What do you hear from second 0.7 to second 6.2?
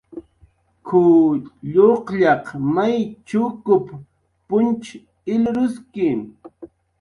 "K""uw lluqllaq may chukup punch ilruski"